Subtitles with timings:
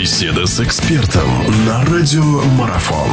[0.00, 1.28] Беседа с экспертом
[1.66, 3.10] на радиомарафон.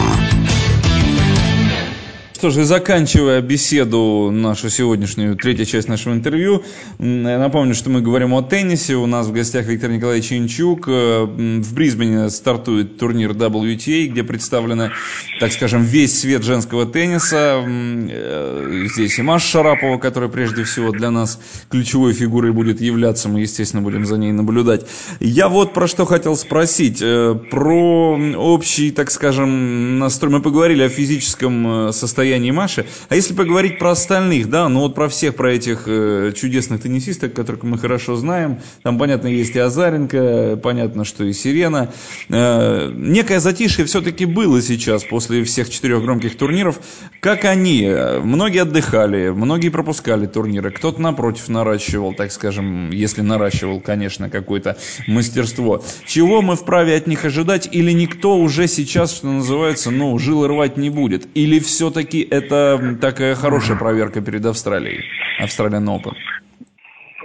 [2.38, 6.64] Что же, заканчивая беседу, нашу сегодняшнюю, третью часть нашего интервью,
[7.00, 8.94] я напомню, что мы говорим о теннисе.
[8.94, 10.88] У нас в гостях Виктор Николаевич Инчук.
[10.88, 14.92] Э, в Брисбене стартует турнир WTA, где представлены,
[15.40, 17.64] так скажем, весь свет женского тенниса.
[17.66, 21.40] Э, здесь и Маша Шарапова, которая прежде всего для нас
[21.72, 23.30] ключевой фигурой будет являться.
[23.30, 24.86] Мы, естественно, будем за ней наблюдать.
[25.20, 27.00] Я вот про что хотел спросить.
[27.02, 30.32] Э, про общий, так скажем, настрой.
[30.32, 32.86] Мы поговорили о физическом состоянии состоянии Маши.
[33.10, 37.34] А если поговорить про остальных, да, ну вот про всех, про этих э, чудесных теннисисток,
[37.34, 41.90] которых мы хорошо знаем, там, понятно, есть и Азаренко, понятно, что и Сирена.
[42.30, 46.80] Э, некое затишье все-таки было сейчас после всех четырех громких турниров.
[47.22, 47.90] Как они?
[48.24, 54.76] Многие отдыхали, многие пропускали турниры, кто-то напротив наращивал, так скажем, если наращивал, конечно, какое-то
[55.08, 55.82] мастерство.
[56.06, 57.70] Чего мы вправе от них ожидать?
[57.72, 61.28] Или никто уже сейчас, что называется, ну, жилы рвать не будет?
[61.34, 65.04] Или все-таки все-таки это такая хорошая проверка перед Австралией,
[65.40, 66.14] Австралиан Open?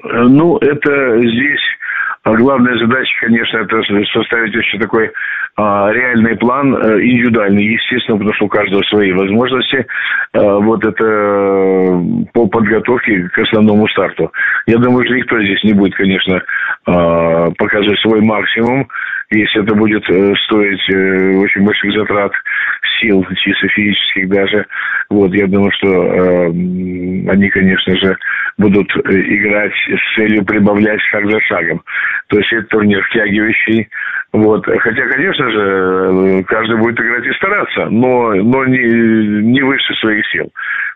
[0.05, 1.61] Ну, это здесь
[2.25, 5.11] главная задача, конечно, это составить очень такой
[5.57, 9.87] а, реальный план, а, индивидуальный, естественно, потому что у каждого свои возможности.
[10.33, 12.01] А, вот это э,
[12.33, 14.33] по подготовке к основному старту.
[14.67, 16.43] Я думаю, что никто здесь не будет, конечно,
[16.87, 18.89] а, показывать свой максимум,
[19.33, 22.33] если это будет э, стоить э, очень больших затрат
[23.00, 24.66] сил, чисто физических даже.
[25.11, 28.16] Вот, я думаю, что э, они, конечно же,
[28.58, 31.83] будут играть с целью прибавлять шаг за шагом.
[32.28, 33.88] То есть это турнир втягивающий.
[34.33, 34.64] Вот.
[34.66, 38.78] Хотя, конечно же, каждый будет играть и стараться, но, но не,
[39.42, 40.50] не выше своих сил.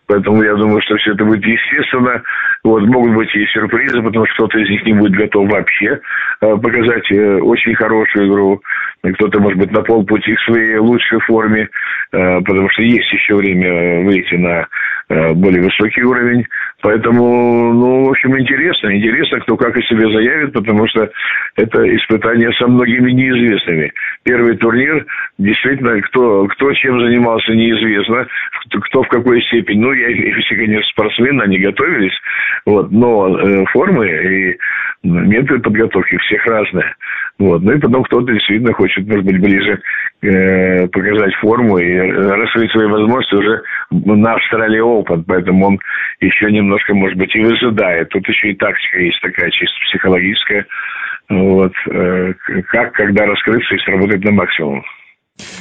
[0.06, 2.22] Поэтому я думаю, что все это будет естественно.
[2.64, 6.00] Вот, могут быть и сюрпризы, потому что кто-то из них не будет готов вообще
[6.40, 8.62] э, показать э, очень хорошую игру.
[9.02, 11.68] Кто-то, может быть, на полпути к своей лучшей форме,
[12.12, 14.66] э, потому что есть еще время выйти на
[15.08, 16.46] э, более высокий уровень.
[16.82, 18.94] Поэтому, ну, в общем, интересно.
[18.96, 21.10] Интересно, кто как о себе заявит, потому что
[21.56, 23.92] это испытание со многими неизвестными.
[24.24, 25.06] Первый турнир,
[25.38, 28.26] действительно, кто, кто чем занимался, неизвестно.
[28.70, 29.80] Кто в какой степени.
[29.80, 32.14] Ну, я, все, конечно, спортсмены, они готовились.
[32.64, 34.58] Вот, но э, формы и
[35.02, 36.94] методы подготовки всех разные.
[37.38, 37.62] Вот.
[37.62, 39.80] Ну и потом кто-то действительно хочет, может быть, ближе
[40.22, 45.24] э, показать форму и раскрыть свои возможности уже на Австралии Open.
[45.26, 45.78] Поэтому он
[46.20, 48.08] еще немножко, может быть, и выжидает.
[48.08, 50.66] Тут еще и тактика есть такая чисто психологическая.
[51.28, 51.72] Вот.
[51.90, 52.32] Э,
[52.68, 54.82] как, когда раскрыться и сработать на максимум.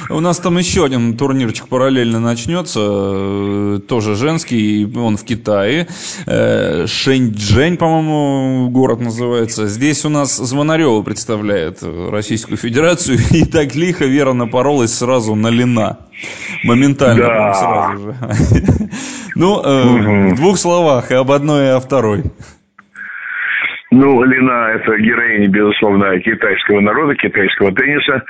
[0.08, 5.88] У нас там еще один турнирчик параллельно начнется, э, тоже женский, он в Китае.
[6.26, 9.66] Э, Шэньчжэнь, по-моему, город называется.
[9.66, 15.98] Здесь у нас Звонарева представляет Российскую Федерацию, и так лихо Вера напоролась сразу на Лина.
[16.64, 17.54] Моментально, да.
[17.54, 18.16] сразу же.
[19.38, 22.22] Ну, э, в двух словах, и об одной, и о второй.
[23.90, 28.24] Ну, Лина– это героиня, безусловно, китайского народа, китайского тенниса.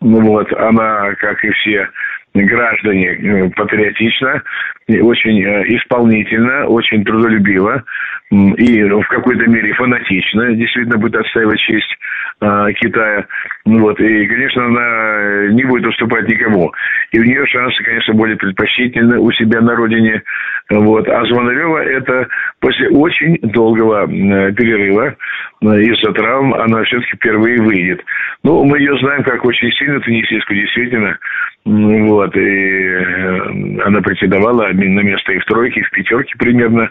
[0.00, 1.88] Ну вот, она, как и все
[2.34, 4.42] граждане, э, патриотична,
[4.88, 7.84] очень э, исполнительна, очень трудолюбива
[8.30, 11.96] и в какой-то мере фанатична, действительно будет отстаивать честь
[12.40, 13.26] э, Китая.
[13.64, 13.98] Вот.
[14.00, 16.72] И, конечно, она не будет уступать никому.
[17.12, 20.22] И у нее шансы, конечно, более предпочтительны у себя на родине.
[20.68, 21.08] Вот.
[21.08, 22.28] А Звонарева это
[22.60, 25.16] после очень долгого перерыва
[25.60, 28.04] из-за травм она все-таки впервые выйдет.
[28.42, 31.18] Ну, мы ее знаем как очень сильно теннисистку, действительно.
[31.64, 36.90] Вот, и э, она претендовала на место и в тройке, и в пятерке примерно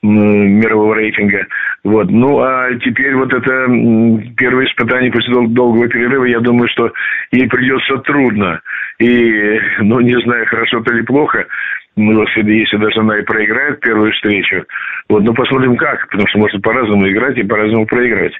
[0.00, 1.46] мирового рейтинга.
[1.82, 2.10] Вот.
[2.10, 3.66] Ну, а теперь вот это
[4.36, 6.92] первое испытание после дол- долгого перерыва, я думаю, что
[7.32, 8.60] ей придется трудно.
[8.98, 11.46] И, ну, не знаю, хорошо это или плохо,
[11.96, 14.64] ну, если, если даже она и проиграет первую встречу,
[15.08, 18.32] вот, ну, посмотрим как, потому что может по-разному играть и по-разному проиграть.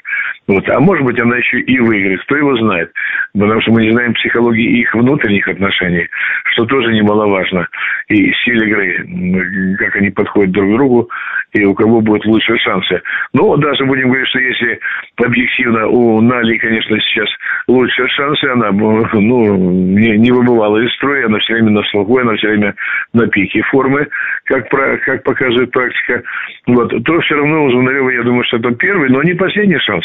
[0.48, 2.92] Вот, а может быть, она еще и выиграет, кто его знает,
[3.32, 6.08] потому что мы не знаем психологии их внутренних отношений,
[6.52, 7.68] что тоже немаловажно,
[8.08, 11.10] и стиль игры, как они подходят друг к другу,
[11.52, 13.00] и у кого будут лучшие шансы.
[13.32, 14.80] Ну, даже будем говорить, что если
[15.16, 17.28] объективно у Нали, конечно, сейчас
[17.68, 22.34] лучшие шансы, она ну, не, не выбывала из строя, она все время на слуху, она
[22.34, 22.74] все время
[23.12, 24.08] на пике формы,
[24.44, 26.22] как, про, как показывает практика,
[26.66, 30.04] вот, то все равно у Звонарева, я думаю, что это первый, но не последний шанс.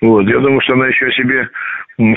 [0.00, 1.48] Вот, я думаю, что она еще себе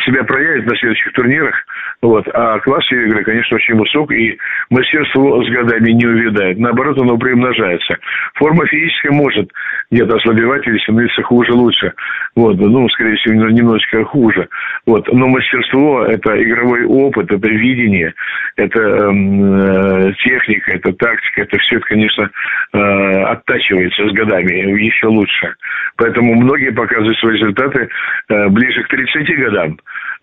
[0.05, 1.55] себя проявит на следующих турнирах.
[2.01, 2.27] Вот.
[2.33, 4.37] А класс ее игры, конечно, очень высок, и
[4.69, 6.59] мастерство с годами не увядает.
[6.59, 7.97] Наоборот, оно приумножается.
[8.35, 9.51] Форма физическая может
[9.91, 11.93] где-то ослабевать или становиться хуже, лучше.
[12.35, 12.57] Вот.
[12.57, 14.47] Ну, скорее всего, немножечко хуже.
[14.85, 15.07] Вот.
[15.11, 18.13] Но мастерство– это игровой опыт, это видение,
[18.55, 22.29] это эм, э, техника, это тактика, это все, это, конечно,
[22.73, 25.55] э, оттачивается с годами еще лучше.
[25.97, 27.89] Поэтому многие показывают свои результаты
[28.29, 29.77] э, ближе к 30 годам.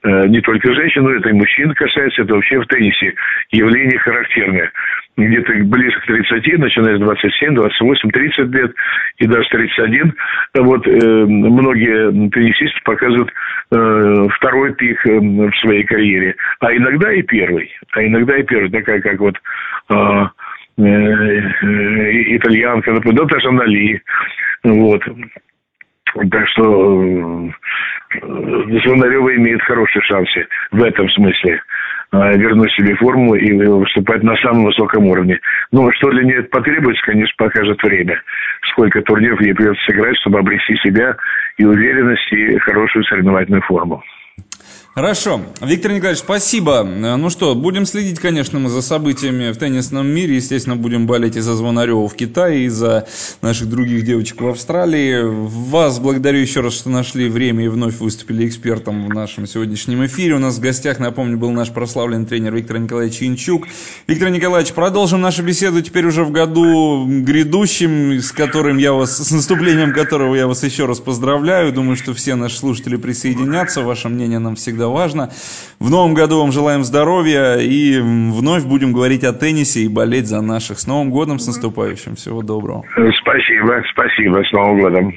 [0.05, 3.15] Э, не только женщин, но это и мужчин касается, это вообще в теннисе
[3.51, 4.71] явление характерное.
[5.17, 8.73] Где-то ближе к 30, начиная с 27, 28, 30 лет
[9.17, 10.15] и даже 31,
[10.55, 10.91] вот э,
[11.27, 13.33] многие теннисисты показывают
[13.73, 18.71] э, второй пик э, в своей карьере, а иногда и первый, а иногда и первый,
[18.71, 19.35] такая как вот
[19.91, 20.27] э,
[20.79, 24.01] э, итальянка, например, даже Нали,
[24.63, 25.03] вот.
[26.31, 27.51] Так что э,
[28.11, 31.61] Звонарева имеет хорошие шансы в этом смысле
[32.13, 35.39] э, вернуть себе форму и выступать на самом высоком уровне.
[35.73, 38.21] Но что для нее потребуется, конечно, покажет время.
[38.71, 41.17] Сколько турниров ей придется сыграть, чтобы обрести себя
[41.59, 44.03] и уверенность, и хорошую соревновательную форму.
[44.99, 45.43] Хорошо.
[45.61, 46.83] Виктор Николаевич, спасибо.
[46.83, 50.35] Ну что, будем следить, конечно, мы за событиями в теннисном мире.
[50.35, 53.07] Естественно, будем болеть и за Звонарева в Китае, и за
[53.41, 55.21] наших других девочек в Австралии.
[55.23, 60.35] Вас благодарю еще раз, что нашли время и вновь выступили экспертом в нашем сегодняшнем эфире.
[60.35, 63.69] У нас в гостях, напомню, был наш прославленный тренер Виктор Николаевич Инчук.
[64.09, 69.31] Виктор Николаевич, продолжим нашу беседу теперь уже в году грядущем, с которым я вас, с
[69.31, 71.73] наступлением которого я вас еще раз поздравляю.
[71.73, 73.83] Думаю, что все наши слушатели присоединятся.
[73.83, 75.31] Ваше мнение нам всегда важно.
[75.79, 80.41] В новом году вам желаем здоровья и вновь будем говорить о теннисе и болеть за
[80.41, 80.79] наших.
[80.79, 82.17] С Новым годом, с наступающим.
[82.17, 82.85] Всего доброго.
[83.21, 84.43] Спасибо, спасибо.
[84.49, 85.15] С Новым годом.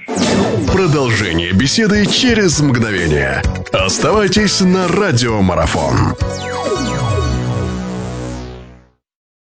[0.71, 3.41] Продолжение беседы через мгновение.
[3.73, 6.15] Оставайтесь на радиомарафон.